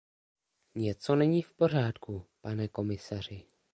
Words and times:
Něco 0.75 1.15
není 1.15 1.41
v 1.41 1.53
pořádku, 1.53 2.25
pane 2.41 2.67
komisaři. 2.67 3.45